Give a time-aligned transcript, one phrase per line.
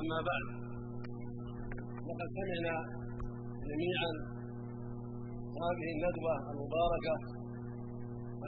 [0.00, 0.44] أما بعد
[2.08, 2.74] لقد سمعنا
[3.70, 4.10] جميعا
[5.64, 7.14] هذه الندوة المباركة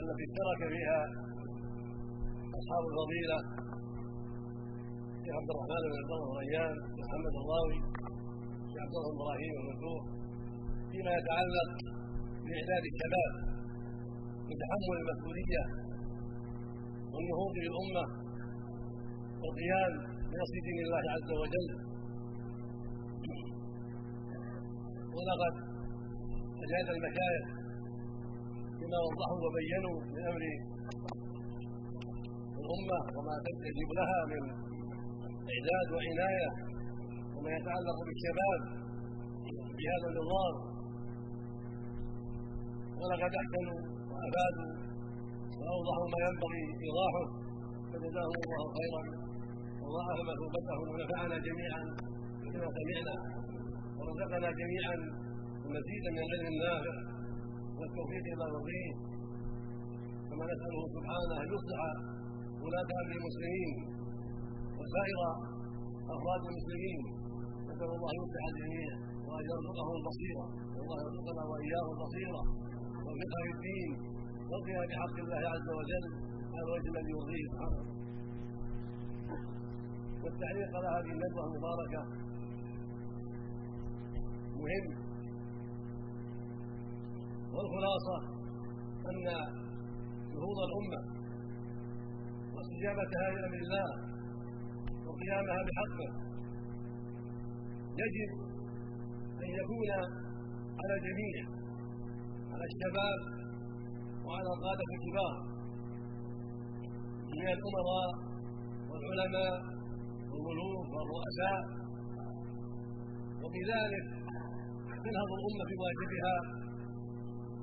[0.01, 0.99] التي اشترك فيها
[2.59, 3.37] أصحاب الفضيلة
[5.17, 7.77] الشيخ عبد الرحمن بن عبد الله الريان محمد الراوي
[8.65, 10.01] الشيخ عبد الله إبراهيم المفتوح
[10.91, 11.69] فيما يتعلق
[12.45, 13.31] باعداد الشباب
[14.49, 15.63] وتحمل المسؤولية
[17.13, 18.03] والنهوض بالامه
[19.41, 19.93] والقيام
[20.31, 21.67] بنصر دين الله عز وجل.
[25.15, 25.53] ولقد
[26.63, 27.45] أجاد المشايخ
[28.79, 30.43] بما وضحوا وبينوا من أمر
[32.61, 34.43] الأمة وما تجب لها من
[35.53, 36.49] إعداد وعناية
[37.35, 38.61] وما يتعلق بالشباب
[39.77, 40.55] في هذا النظام.
[43.01, 43.79] ولقد أحسنوا
[44.11, 44.80] وافادوا
[45.61, 47.23] واوضحوا ما ينبغي إيضاحه
[47.91, 49.01] فجزاهم الله خيرا.
[49.83, 51.81] وضاعف مثوبتهم ونفعنا جميعا
[52.41, 53.15] بما سمعنا
[53.97, 54.95] ورزقنا جميعا
[55.65, 56.95] المزيد من العلم النافع
[57.77, 58.91] والتوفيق إلى يرضيه
[60.29, 61.81] كما نسأله سبحانه أن يصلح
[62.63, 63.71] ولاة أمر المسلمين
[64.79, 65.19] وسائر
[66.15, 66.99] أفراد المسلمين.
[67.69, 68.89] نسأل الله أن يصلح الجميع
[69.27, 72.41] وأن يرزقهم البصيره والله يرزقنا وإياهم البصيره
[73.05, 73.91] والفقه في الدين.
[74.51, 76.05] والقيام بحق الله عز وجل
[76.53, 77.83] على الوجه الذي يرضيه سبحانه
[80.23, 82.01] والتعليق على هذه الندوة المباركة
[84.61, 84.85] مهم.
[87.53, 88.17] والخلاصة
[89.09, 89.23] أن
[90.35, 91.01] نهوض الأمة
[92.55, 93.89] واستجابتها لامر الله
[95.07, 96.09] وقيامها بحقه.
[98.01, 98.31] يجب
[99.43, 99.89] أن يكون
[100.81, 101.37] على الجميع
[102.53, 103.40] على الشباب
[104.31, 105.33] وعلى القاده الكبار
[107.39, 108.09] من الأمراء
[108.89, 109.53] والعلماء
[110.31, 111.61] والملوك والرؤساء.
[113.43, 114.05] وبذلك
[115.03, 116.35] تنهض الأمة بواجبها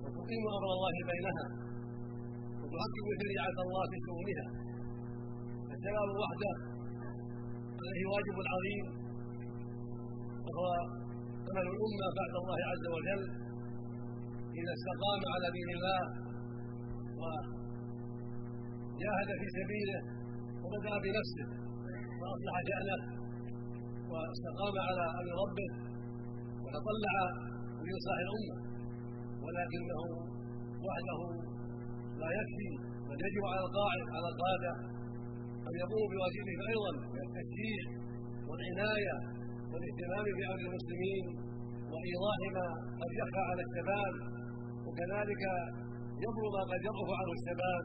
[0.02, 1.46] وتقيم أمر الله بينها
[2.60, 4.46] وتحقق شريعة الله في شؤونها.
[5.74, 6.54] الشباب وحده
[7.88, 8.86] عليه واجب عظيم
[10.46, 10.66] وهو
[11.50, 13.22] امل الأمة بعد الله عز وجل.
[14.60, 16.27] إذا استقام على دين الله
[18.94, 20.00] وجاهد في سبيله
[20.62, 21.46] وبدأ بنفسه
[22.20, 22.98] وأصلح شانه
[24.10, 25.70] واستقام على أمر ربه
[26.64, 27.14] وتطلع
[27.86, 28.56] لاصلاح الأمة.
[29.44, 30.00] ولكنه
[30.86, 31.20] وحده
[32.20, 32.70] لا يكفي
[33.08, 34.72] بل يجب على القاعد على القادة
[35.68, 37.80] أن يقوموا بواجبهم أيضا من التشجيع
[38.48, 39.16] والعناية
[39.70, 41.24] والاهتمام بامر المسلمين
[41.92, 42.66] وإيضاح ما
[43.00, 44.14] قد يخفى على الشباب.
[44.86, 45.42] وكذلك
[46.24, 47.82] يبلغ ما قد يضعف عنه الشباب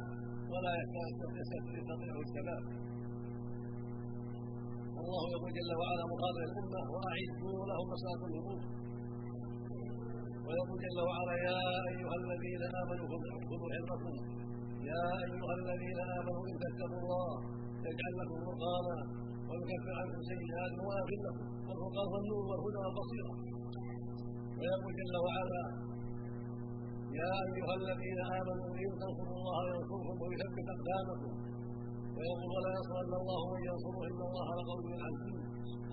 [0.52, 2.64] ولا يستطيعه الشباب.
[5.02, 8.62] الله يقول جل وعلا مخاطب الأمة وأعدوا لهم مساله الهروب
[10.46, 11.60] ويقول جل وعلا يا
[11.92, 13.06] أيها الذين آمنوا
[13.50, 14.14] خذوا علمكم
[14.92, 17.32] يا أيها الذين آمنوا إن تتقوا الله
[17.88, 18.98] يجعل لكم فرقانا
[19.50, 21.46] ويكفر عنكم سيئات ويغفر لكم.
[21.68, 23.34] والفرقان والنور والهدى والبصيره
[24.58, 25.64] ويقول جل وعلا
[27.22, 31.32] يا أيها الذين آمنوا إن تنصروا الله ينصركم ويثبت أقدامكم
[32.16, 35.42] ويقول ولا ينصرن الله من ينصره إن الله لقوي عزيز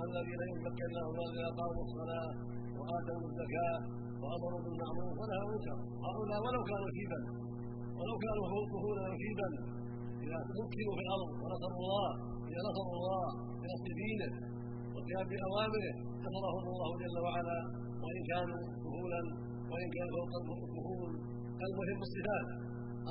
[0.07, 2.31] الذين ان مكناهم الذين أقاموا الصلاة
[2.79, 3.79] وآتوا الزكاة
[4.23, 7.21] وأمروا بالمعروف ونهوا عن هؤلاء ولو كانوا شيبا
[7.99, 9.49] ولو كانوا ظهورا شيبا
[10.25, 12.09] إذا مكنوا في الأرض ونصروا الله
[12.51, 13.27] إذا نصروا الله
[13.61, 14.31] بنصر دينه
[14.95, 15.93] والقيام باوامره
[16.25, 17.59] نصرهم الله جل وعلا.
[18.05, 19.23] وإن كانوا ظهورا
[19.71, 20.33] وإن كانوا فوق
[20.69, 21.11] الظهور
[21.67, 22.49] المهم الصفات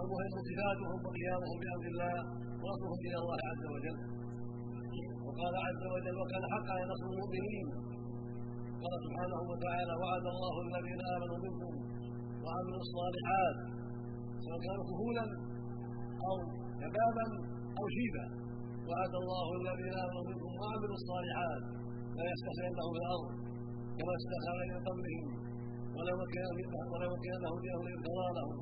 [0.02, 2.16] المهم صفاتهم وقيامهم بأمر الله
[2.62, 3.97] ونصرهم إلى الله عز وجل.
[5.25, 7.68] وقال عز وجل وكان حقا نصر المؤمنين.
[8.84, 11.74] قال سبحانه وتعالى وعد الله الذين آمنوا منكم
[12.44, 13.58] وعملوا الصالحات
[14.44, 15.26] سواء كانوا كهولا
[16.28, 16.35] أو
[16.82, 17.26] شبابا
[17.78, 18.26] أو شيبا.
[18.90, 21.64] وعد الله الذين آمنوا منكم وعملوا الصالحات.
[22.17, 23.28] لا يستخلفنهم في الأرض
[23.97, 25.28] كما استخلف من قبلهم.
[25.99, 26.41] وليمكن
[27.43, 28.57] لهم دينهم ارتضى لهم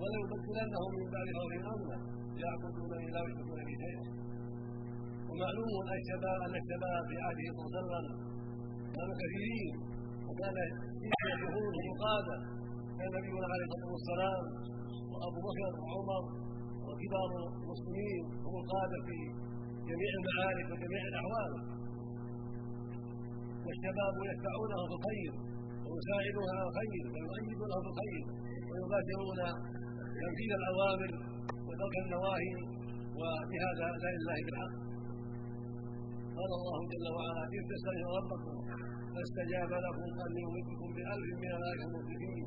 [0.00, 1.96] وليبدلنهم من بعد خوفهم امنا
[2.42, 4.04] يعبدونني لا يشركون بي شيئا.
[5.28, 8.18] ومعلوم أن الشباب أن الشباب في عهده صلى الله عليه وسلم
[8.94, 9.74] كانوا كثيرين
[10.28, 10.56] وكان
[11.00, 12.36] فيه شهور وقاده
[12.98, 14.42] كان نبينا عليه الصلاة والسلام
[15.12, 16.24] وأبو بكر وعمر
[16.86, 17.30] وكبار
[17.62, 19.18] المسلمين هم القادة في
[19.88, 21.52] جميع المعارك وجميع الأحوال.
[23.66, 25.32] والشباب يتبعونه في الخير
[25.92, 28.22] ويساعدون على الخير ويؤيدونه في الخير
[28.70, 29.40] ويباشرون
[30.20, 31.10] تنفيذ الأوامر
[31.66, 32.54] وترك النواهي
[33.18, 34.74] وبهذا لا لله بالحق.
[36.36, 38.56] قال الله جل وعلا إذ تستغفر ربكم
[39.14, 42.46] فاستجاب لكم أن يمدكم بألف من الملائكة المسلمين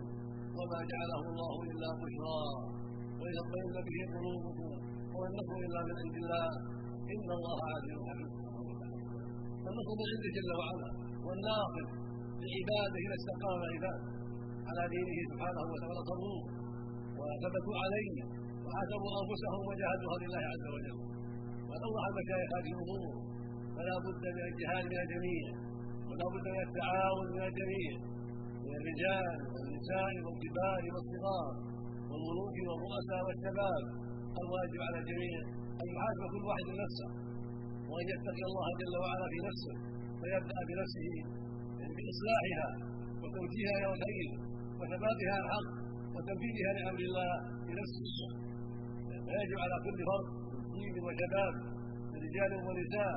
[0.57, 2.41] وما جعله الله إلا بشرى.
[3.21, 4.69] ويطمئن به قلوبكم
[5.13, 6.47] وما النصر إلا من عند الله.
[7.13, 8.29] إن الله عزيز حكيم.
[9.63, 10.89] فالنصر من عنده جل وعلا
[11.25, 12.04] والناصر
[12.43, 14.01] لعباده إذا استقام العباد
[14.69, 16.41] على دينه سبحانه وتعالى صبروا
[17.19, 18.15] وثبتوا عليه
[18.65, 20.97] وحاسبوا أنفسهم وجاهدوا لله عز وجل.
[21.69, 23.13] ونوع المشايخ هذه الأمور.
[23.75, 25.45] فلا بد من الجهاد من الجميع.
[26.09, 27.91] ولا بد من التعاون من الجميع.
[28.63, 31.53] من الرجال والنساء والكبار والصغار
[32.09, 33.83] والملوك والرؤساء والشباب.
[34.41, 35.37] الواجب على الجميع
[35.81, 37.09] أن يحاسب كل واحد نفسه
[37.89, 39.75] وأن يتقي الله جل وعلا في نفسه.
[40.19, 41.09] فيبدا بنفسه
[42.05, 42.67] باصلاحها
[43.21, 44.27] وتوجيهها إلى الخير
[44.79, 45.67] وثباتها على الحق
[46.15, 47.31] وتنفيذها لأمر الله
[47.67, 48.15] بنفسه.
[49.25, 50.27] فيجب على كل فرد
[50.75, 51.53] مسلم وشباب
[52.25, 53.13] رجال ونساء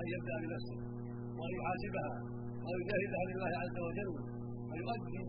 [0.00, 0.78] أن يبدأ بنفسه
[1.38, 2.10] وأن يحاسبها
[2.66, 4.10] ويجاهدها لله عز وجل
[4.70, 5.20] ويؤدي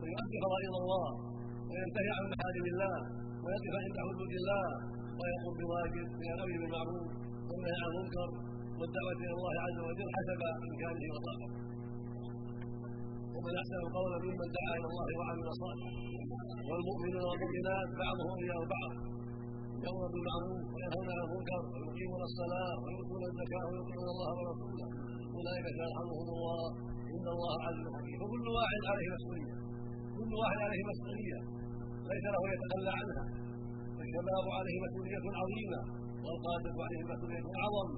[0.00, 1.06] ويؤدي فرائض الله
[1.70, 2.96] وينتهي عن محارم الله
[3.44, 4.66] ويقف عند حدود الله
[5.18, 7.06] ويقوم بواجب من الامر بالمعروف
[7.48, 8.28] والنهي عن المنكر
[8.78, 11.50] والدعوة إلى الله عز وجل حسب إمكانه وطاقته.
[13.36, 15.90] ومن أحسن قولا ممن دعا إلى الله وعمل صالحا.
[16.68, 18.92] والمؤمنون والمؤمنات بعضهم اولياء بعض.
[19.84, 24.86] يأمرون بالمعروف وينهون عن المنكر ويقيمون الصلاة ويؤتون الزكاة ويطيعون الله ورسوله.
[25.36, 26.64] أولئك سيرحمهم الله.
[27.14, 28.16] إن الله عزيز حكيم.
[28.22, 29.54] فكل واحد عليه مسؤولية.
[30.16, 31.38] كل واحد عليه مسؤولية.
[32.10, 33.24] ليس له يتخلى عنها.
[34.04, 35.80] الشباب عليه مسؤولية عظيمة.
[36.24, 37.88] والقاده عليه مسؤولية اعظم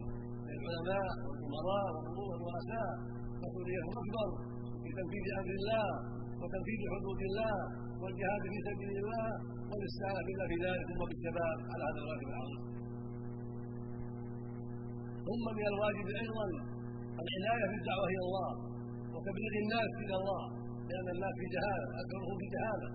[0.55, 1.91] العلماء والأمراء
[2.29, 2.93] والرؤساء.
[3.45, 4.29] مسؤوليه أكبر
[4.83, 5.87] في تنفيذ أمر الله
[6.41, 7.55] وتنفيذ حدود الله
[8.03, 9.27] والجهاد في سبيل الله
[9.71, 12.63] والاستعانه بالله في ذلك ثم بالشباب على هذا الواجب العظيم.
[15.29, 16.47] ثم من الواجب أيضا
[17.23, 18.51] العناية في الدعوه إلى الله
[19.15, 20.43] وتبليغ الناس إلى الله
[20.91, 22.91] لأن الناس في جهاله أكثرهم في جهاله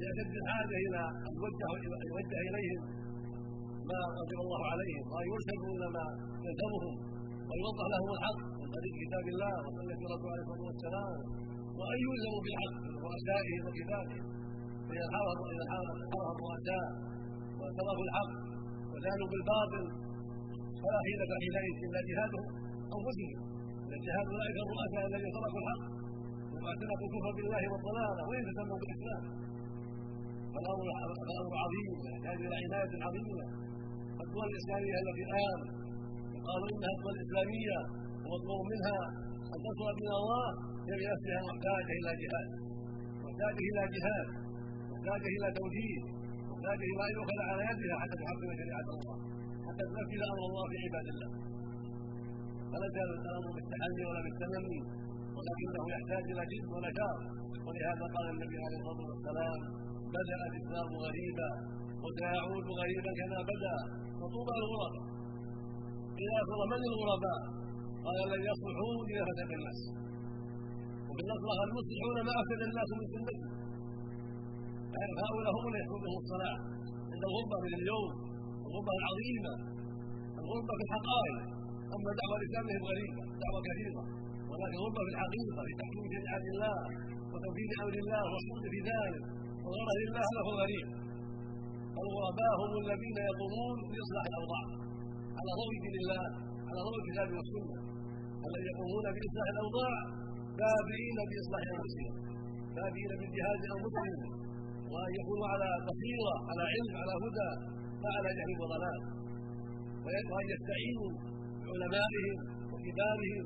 [0.00, 1.32] لأشد الحاجة إلى أن
[2.10, 2.82] يوجه إليهم
[3.90, 6.06] ما غضب الله عليهم وأن يرشدوا ما
[6.46, 6.94] يلزمهم
[7.52, 11.12] ويوضح لهم الحق من طريق كتاب الله وسنة رسول عليه الصلاة والسلام.
[11.78, 14.24] وان يلزموا بالحق من رؤسائهم وكتابهم
[14.86, 15.96] فإذا حاربوا إذا حاربوا
[16.34, 16.84] الرؤساء
[17.60, 18.30] وتركوا الحق
[18.92, 19.84] وزالوا بالباطل
[20.82, 22.46] فلا حيلة حينئذ إلا جهادهم
[22.96, 23.38] انفسهم
[23.84, 25.82] الا جهاد اولئك الرؤساء الذين تركوا الحق
[26.62, 29.22] واعتنقوا الكفر بالله والضلالة وإن تسموا بالإسلام.
[30.52, 30.86] فالامر
[31.26, 33.38] الامر عظيم يحتاج إلى عناية عظيمه
[34.24, 35.60] الدول الإسلامية التي الآن
[36.48, 37.78] قالوا انها الدول الإسلامية
[38.24, 38.98] ومطلوب منها
[39.54, 40.46] ان تنصر دين الله
[40.86, 42.48] بنفسها محتاجه إلى جهاد
[43.24, 44.26] محتاجه إلى جهاد
[44.92, 46.00] محتاجه إلى توجيه
[46.50, 49.16] محتاجه إلى أن يؤخذ على يدها حتى تحقق شريعة الله
[49.66, 51.30] حتى تنفذ أمر الله في عباد الله.
[52.72, 52.96] فليس
[53.26, 54.78] الامر بالتحلي ولا بالتمني
[55.36, 57.18] ولكنه يحتاج إلى جد ونشاط.
[57.66, 59.58] ولهذا قال النبي عليه الصلاة والسلام
[60.16, 61.50] بدأ الإسلام غريبا
[62.04, 63.76] وسيعود غريبا كما بدأ
[64.18, 65.04] فطوبى للغرباء
[66.22, 66.36] إلى
[66.72, 67.40] من الغرباء؟
[68.06, 69.80] قال لن يصلحوا اذا فسد الناس.
[71.08, 73.38] وفي الاصل المصلحون ما افسد الناس من سنته
[75.22, 76.56] هؤلاء هم اللي يحكمهم الصلاه
[77.12, 78.10] عند الغربه من اليوم
[78.66, 79.54] الغربه العظيمه
[80.42, 81.38] الغربه في الحقائق.
[81.94, 84.02] أما دعوة الاسلام فهي غريبة دعوة كثيره
[84.50, 86.76] ولكن الغربه في الحقيقة في تحكيم شريعه الله
[87.32, 89.22] وتنفيذ أمر الله والصدق في ذلك
[89.64, 90.86] وغير الله له غريب.
[92.04, 94.64] الغرباء هم الذين يقومون باصلاح الأوضاع.
[95.42, 96.24] على ضوء دين الله
[96.68, 97.76] على ضوء الكتاب والسنة.
[98.46, 99.94] الذين يقومون بإصلاح الأوضاع
[100.60, 102.14] بابين بإصلاح أنفسهم
[102.76, 104.20] بابين بالجهاد أنفسهم.
[104.92, 107.50] وأن يكونوا على بصيرة على علم على هدى
[108.02, 109.00] لا على جهل وضلال.
[110.04, 111.10] وان يستعينوا
[111.64, 112.36] بعلمائهم
[112.72, 113.44] وكبارهم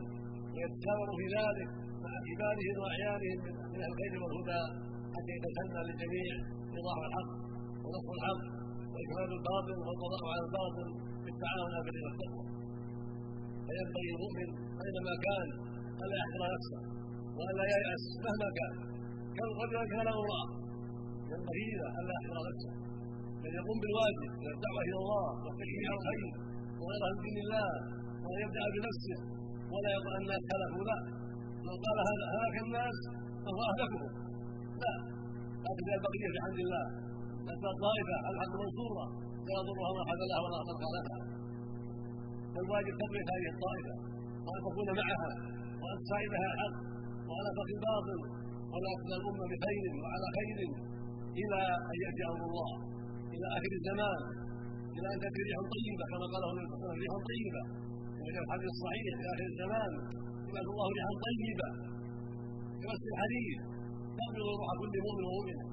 [0.54, 1.68] ويتشاوروا في ذلك
[2.04, 3.38] مع كبارهم وأعيانهم
[3.74, 4.62] من الخير والهدى.
[5.14, 6.34] حتى يتسنى للجميع
[6.76, 7.30] ايضاح الحق
[7.84, 8.65] ونصر الحق.
[8.96, 10.88] واكمال الباطل والقضاء على الباطل
[11.24, 12.44] بالتعاون على البر والتقوى
[13.66, 14.48] فينبغي المؤمن
[14.84, 15.48] أينما كان
[16.02, 16.80] الا يحقر نفسه
[17.36, 18.74] والا ييأس مهما كان.
[19.36, 20.46] كالرجل كان امرأة.
[21.32, 22.72] ينبغي له الا يحقر نفسه.
[23.42, 26.26] بل يقوم بالواجب من الدعوة إلى الله والتشريع الخير
[26.80, 27.68] وغيرها من دين الله
[28.22, 29.18] وأن يبدأ بنفسه
[29.72, 30.98] ولا يرضى الناس خلفوا لا.
[31.66, 32.96] من قال هذا هلاك الناس
[33.44, 34.10] فهو أهلكهم.
[34.82, 34.92] لا.
[35.66, 36.84] هكذا البقيه في حمد الله.
[37.48, 39.04] نسال الطائفه الحق منصورة.
[39.46, 41.20] لا يضرها ما خذلها ولا من خالفها
[42.54, 43.94] فالواجب تقويه هذه الطائفة
[44.46, 45.30] وأن تكون معها
[45.82, 46.76] وأن تساعدها الحق
[47.28, 48.20] وعلى تقي الباطل
[48.72, 50.58] ولا تكون الأمة بخير وعلى خير
[51.40, 51.60] إلى
[51.90, 52.70] أن يأتي أمر الله
[53.34, 54.20] إلى آخر الزمان
[54.96, 57.62] إلى أن تأتي ريح طيبة كما قاله النبي صلى ريح طيبة.
[58.22, 59.92] وجاء الحديث الصحيح في آخر الزمان
[60.48, 61.68] يبعث الله ريحا طيبة
[62.82, 63.58] كمس الحديد
[64.18, 65.64] تقبض روح كل مؤمن ومؤمنة.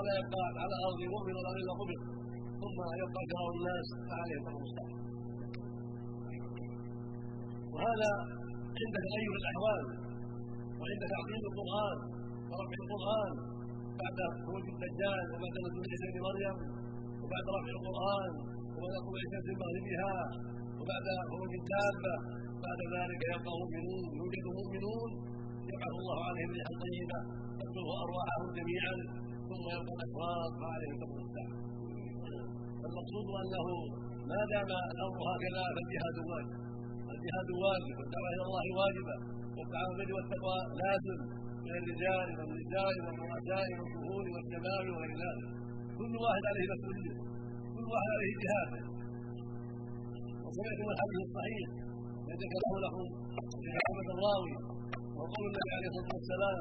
[0.00, 2.00] ولا يبقى على أرض مؤمن ولا إلا قبض
[2.62, 4.98] ثم يبقى شرار الناس فعليهم المستحيل
[7.74, 8.10] وهذا
[8.80, 9.82] عند تغير الأحوال
[10.80, 11.98] وعند تعظيم القرآن
[12.50, 13.32] ورفع القرآن.
[14.00, 16.56] بعد خروج الدجال وبعد نزول عيسى بن مريم
[17.22, 18.30] وبعد رفع القرآن
[18.74, 20.14] وبعد طلوع الشمس من مغربها
[20.78, 22.14] وبعد خروج الدابة.
[22.64, 25.10] بعد ذلك يبقى مؤمنون يوجد مؤمنون
[25.70, 27.18] يبعث الله عليهم ريحا طيبة
[27.60, 28.94] تبلغ أرواحهم جميعا.
[29.50, 31.54] ثم يبقى الاشراط فعليهم تقوم الساعة
[32.86, 33.66] المقصود أنه
[34.30, 36.58] ما دام الأمر هكذا فالجهاد واجب.
[37.14, 39.14] الجهاد واجب والدعوة إلى الله واجبة.
[39.56, 41.18] والتعاون والتقوى لازم.
[41.64, 45.48] من الرجال والنساء والرؤساء والظهور والشباب وغير ذلك.
[45.98, 47.16] كل واحد عليه مسؤوليه
[47.74, 48.72] كل واحد عليه جهاد.
[50.44, 51.68] وسمعتم الحديث الصحيح.
[52.24, 53.04] الذي ذكره لكم
[54.06, 54.54] في الراوي.
[55.20, 56.56] وقول النبي عليه الصلاة والسلام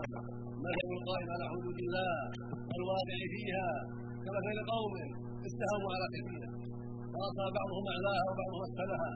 [0.67, 2.13] مثل القائم على حدود الله؟
[2.77, 3.67] الواقع فيها.
[4.25, 4.93] كمثل قوم
[5.47, 6.49] استهموا على سفينه
[7.13, 9.09] فأصاب بعضهم اعلاها وبعضهم أسفلها.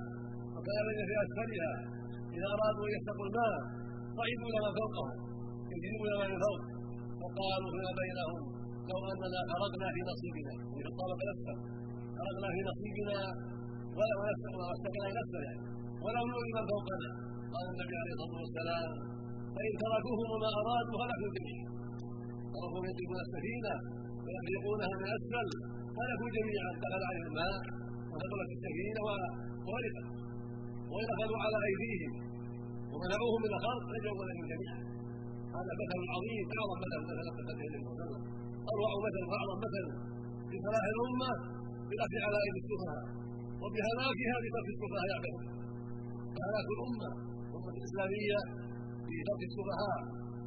[0.55, 1.71] وكان الذين في أسفلها
[2.35, 3.55] إذا أرادوا أن يستقوا الماء
[4.17, 5.11] صعدوا إلى ما فوقهم
[6.05, 6.61] إلى ما من فوق.
[7.23, 8.41] وقالوا فيما بينهم
[8.89, 11.57] لو أننا خرقنا في نصيبنا في الطلب الاسفل
[12.17, 13.19] خرقنا في نصيبنا
[13.97, 14.15] ولا
[15.23, 15.63] اسفل يعني
[16.03, 17.09] ولو نؤذي من فوقنا.
[17.53, 18.89] قال النبي عليه الصلاة والسلام
[19.55, 21.63] فإن تركوهم وما أرادوا هلكوا جميعا
[22.53, 23.73] تركوهم ينزلون السفينة
[24.23, 25.47] ويغرقونها من أسفل.
[25.99, 27.57] هلكوا جميعا دخل عليهم الماء
[28.11, 30.07] وهدلت السفينة وغرقت
[30.91, 32.11] وإن أخذوا على أيديهم.
[32.91, 34.79] ومنعوهم من الخلق نجوا ولهم جميعا.
[35.57, 36.45] هذا مثل عظيم.
[36.59, 38.31] أعظم مثل مثل قد النبي صلى الله عليه
[38.71, 39.85] أروع مثل وأعظم مثل
[40.49, 41.31] في صلاح الأمة
[41.87, 43.03] بالأخذ على أيدي السفهاء.
[43.61, 45.45] وبهلاكها بترك السفهاء يعبدون.
[46.45, 47.09] هلاك الأمة
[47.49, 48.39] الأمة الإسلامية
[49.07, 49.99] في ترك السفهاء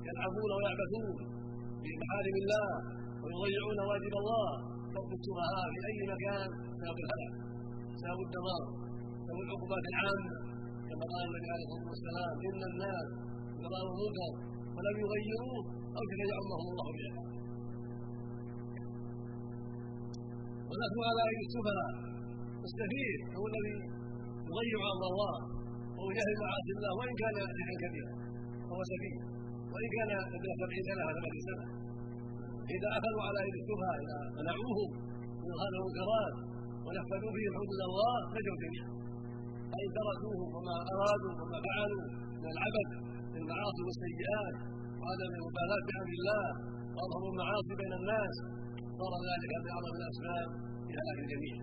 [0.08, 1.16] يلعبون ويعبثون
[1.82, 2.68] في محارم الله
[3.22, 4.50] ويضيعون واجب الله.
[4.94, 6.48] ترك السفهاء في أي مكان
[6.80, 7.34] سبب الهلاك
[8.02, 8.64] سبب الدمار
[9.26, 10.34] سبب العقوبات العامة.
[10.88, 13.06] كما قال النبي عليه الصلاة والسلام إن الناس
[13.56, 14.32] إذا رأوا المنكر
[14.76, 15.58] ولم يغيروه
[15.98, 17.12] أوشك أن يعمهم الله بها.
[20.68, 21.90] ونحن على أيدي السفهاء.
[22.68, 23.76] السفيه هو الذي
[24.48, 25.34] يضيع أمر الله
[25.98, 28.12] ويجاهد معاصي الله وإن كان شيئا كبيرا.
[28.68, 29.18] فهو سفيه
[29.72, 31.66] وإن كان ابن سبعين سنه ثلاثين سنه
[32.76, 34.90] إذا اخذوا على ايدي السفهاء إذا منعوهم
[35.46, 36.34] من هذا المنكرات
[36.86, 38.90] ونفذوا فيهم حدود الله نجوا جميعا
[39.72, 42.04] فان تركوه وما أرادوا وما فعلوا
[42.42, 42.88] من العبث
[43.32, 44.56] في المعاصي والسيئات
[45.00, 46.46] وعدم المبالاة بامر الله.
[46.94, 48.34] وأظهروا المعاصي بين الناس.
[48.98, 50.48] صار ذلك أعظم الأسباب
[50.86, 51.56] في هلاك الجميع.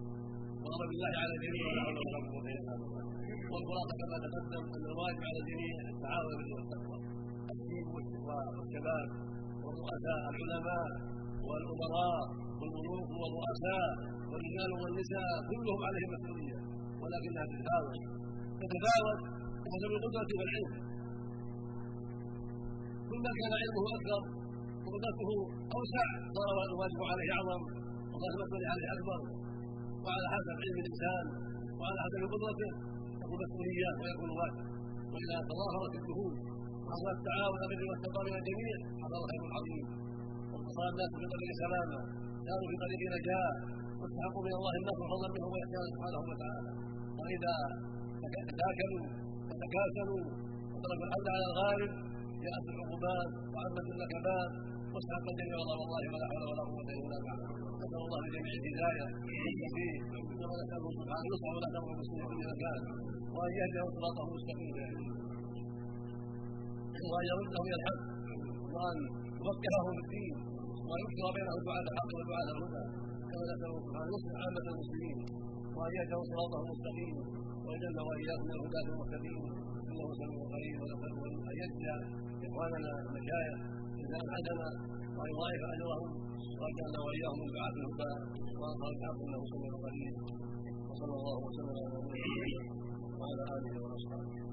[0.63, 1.63] وغضب الله على الجميع.
[1.69, 2.92] ولا حول ولا قوه
[3.53, 6.97] والخلاصه كما تقدم أن الواجب على الجميع التعاون بالبر والتقوى
[7.53, 9.07] الدين والشباب
[9.63, 10.87] والرؤساء العلماء
[11.47, 12.21] والأمراء
[12.59, 13.87] والملوك والرؤساء
[14.29, 16.57] والرجال والنساء كلهم عليهم مسؤولية
[17.01, 17.95] ولكنها تتفاوت.
[18.61, 19.19] تتفاوت
[19.63, 20.71] بحسب القدره والعلم
[23.09, 24.21] كلما كان علمه أكثر
[24.85, 25.29] وقدرته
[25.77, 26.05] أوسع
[26.37, 27.61] صار الواجب عليه أعظم
[28.11, 29.19] وصارت المسؤوليه عليه أكبر.
[30.05, 31.25] وعلى حسب علم الإنسان
[31.79, 32.71] وعلى حسب قدرته
[33.33, 34.65] تكون مسؤوليه ويكون واجب
[35.13, 36.35] واذا تظاهرت الجهود
[36.85, 38.75] وحصل التعاون على البر من الجميع.
[39.01, 39.85] حصل خير عظيم.
[40.51, 41.99] وانتصر الناس في طريق سلامه
[42.45, 43.53] كانوا في طريق نجاة.
[43.99, 46.71] واستحقوا من الله النصر فضلا منه واحسانا سبحانه وتعالى.
[47.19, 47.55] وإذا
[48.49, 49.05] تكاكلوا
[49.49, 50.23] وتكاسلوا
[50.73, 51.91] وتركوا الحمد على الغالب
[52.43, 54.51] جاءت العقوبات وعمت النكبات
[54.93, 57.62] واستحق الجميع غضب الله ولا حول ولا قوة إلا بالله.
[63.35, 64.23] وان يهديه صراطه
[67.11, 68.01] وان يرده إلى الحق.
[68.75, 68.97] وان
[69.47, 70.21] يفقهه في
[70.87, 72.83] وان يكثر بينه دعاء الحق ودعاء الهدى.
[73.29, 75.17] كما نساله سبحانه يصلح عامة المسلمين.
[75.77, 77.23] وان يهديه صراطه مستقيما
[77.65, 79.41] ويجعلنا واياكم من الهداه المهتدين
[79.89, 81.95] إنه سميع قريب ونساله أن يجزى
[82.47, 83.55] اخواننا المشايخ
[84.13, 84.67] جزاء حسنا
[85.17, 86.11] وان اجرهم
[86.61, 88.11] واجعلنا واياهم من دعاة الهدى
[88.59, 90.13] وانصار الحق انه سميع قريب
[90.89, 94.52] وصلى الله وسلم على نبينا محمد وعلى آله واصحابه